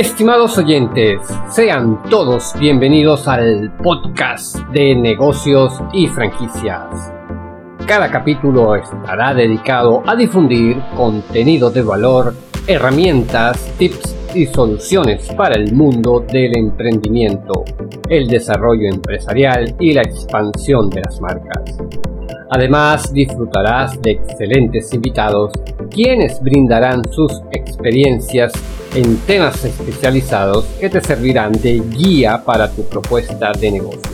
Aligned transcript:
Estimados 0.00 0.56
oyentes, 0.56 1.20
sean 1.50 2.02
todos 2.04 2.54
bienvenidos 2.58 3.28
al 3.28 3.70
podcast 3.82 4.56
de 4.70 4.94
negocios 4.94 5.74
y 5.92 6.06
franquicias. 6.06 7.12
Cada 7.86 8.10
capítulo 8.10 8.76
estará 8.76 9.34
dedicado 9.34 10.02
a 10.06 10.16
difundir 10.16 10.80
contenido 10.96 11.70
de 11.70 11.82
valor, 11.82 12.34
herramientas, 12.66 13.74
tips 13.76 14.16
y 14.34 14.46
soluciones 14.46 15.30
para 15.34 15.56
el 15.56 15.74
mundo 15.74 16.24
del 16.32 16.56
emprendimiento, 16.56 17.66
el 18.08 18.26
desarrollo 18.26 18.88
empresarial 18.88 19.76
y 19.78 19.92
la 19.92 20.00
expansión 20.00 20.88
de 20.88 21.02
las 21.02 21.20
marcas. 21.20 21.76
Además, 22.52 23.12
disfrutarás 23.12 24.00
de 24.02 24.10
excelentes 24.10 24.92
invitados 24.92 25.52
quienes 25.88 26.42
brindarán 26.42 27.08
sus 27.12 27.40
experiencias 27.52 28.52
en 28.92 29.18
temas 29.18 29.64
especializados 29.64 30.64
que 30.80 30.90
te 30.90 31.00
servirán 31.00 31.52
de 31.52 31.80
guía 31.96 32.42
para 32.44 32.68
tu 32.68 32.82
propuesta 32.82 33.52
de 33.52 33.70
negocio. 33.70 34.10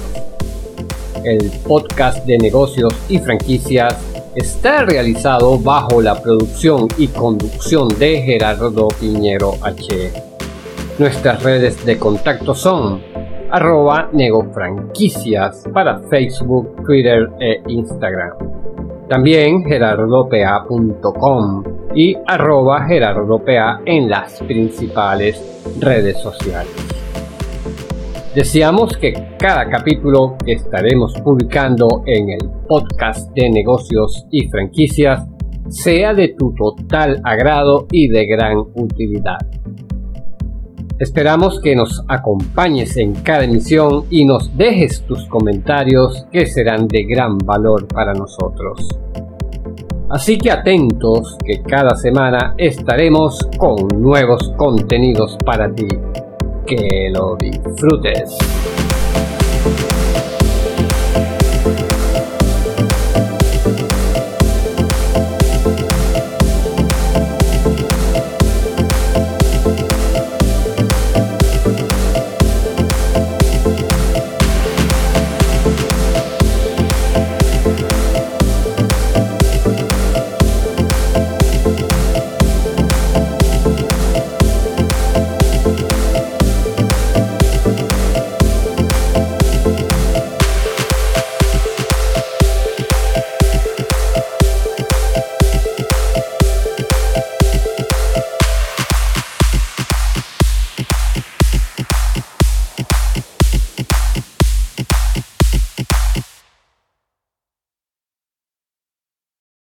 El 1.24 1.50
podcast 1.66 2.26
de 2.26 2.36
negocios 2.36 2.94
y 3.08 3.18
franquicias 3.18 3.96
está 4.34 4.84
realizado 4.84 5.58
bajo 5.58 6.02
la 6.02 6.20
producción 6.20 6.88
y 6.98 7.08
conducción 7.08 7.88
de 7.98 8.20
Gerardo 8.20 8.88
Piñero 9.00 9.54
H. 9.62 10.12
Nuestras 10.98 11.42
redes 11.42 11.86
de 11.86 11.98
contacto 11.98 12.54
son 12.54 13.00
arroba 13.50 14.08
negofranquicias 14.12 15.64
para 15.72 15.98
Facebook, 16.08 16.84
Twitter 16.84 17.30
e 17.40 17.62
Instagram. 17.68 18.34
También 19.08 19.64
gerardopa.com 19.64 21.64
y 21.94 22.14
arroba 22.26 22.84
gerardopa 22.86 23.80
en 23.84 24.10
las 24.10 24.42
principales 24.42 25.40
redes 25.80 26.18
sociales. 26.18 26.74
Deseamos 28.34 28.96
que 28.98 29.14
cada 29.38 29.70
capítulo 29.70 30.36
que 30.44 30.52
estaremos 30.52 31.14
publicando 31.24 32.02
en 32.04 32.28
el 32.30 32.50
podcast 32.68 33.30
de 33.34 33.48
negocios 33.48 34.26
y 34.30 34.46
franquicias 34.48 35.26
sea 35.70 36.12
de 36.12 36.34
tu 36.36 36.52
total 36.54 37.22
agrado 37.24 37.86
y 37.90 38.08
de 38.08 38.26
gran 38.26 38.58
utilidad. 38.58 39.38
Esperamos 40.98 41.60
que 41.60 41.76
nos 41.76 42.02
acompañes 42.08 42.96
en 42.96 43.12
cada 43.12 43.44
emisión 43.44 44.04
y 44.08 44.24
nos 44.24 44.56
dejes 44.56 45.02
tus 45.02 45.26
comentarios 45.26 46.26
que 46.32 46.46
serán 46.46 46.88
de 46.88 47.04
gran 47.04 47.36
valor 47.36 47.86
para 47.86 48.14
nosotros. 48.14 48.88
Así 50.08 50.38
que 50.38 50.50
atentos 50.50 51.36
que 51.44 51.62
cada 51.62 51.96
semana 51.96 52.54
estaremos 52.56 53.46
con 53.58 53.88
nuevos 54.00 54.54
contenidos 54.56 55.36
para 55.44 55.70
ti. 55.74 55.88
Que 56.66 57.10
lo 57.12 57.36
disfrutes. 57.36 58.38